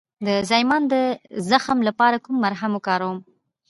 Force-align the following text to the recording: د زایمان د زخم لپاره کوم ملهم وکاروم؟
د 0.25 0.27
زایمان 0.49 0.83
د 0.93 0.95
زخم 1.49 1.79
لپاره 1.87 2.17
کوم 2.25 2.35
ملهم 2.43 2.71
وکاروم؟ 2.73 3.19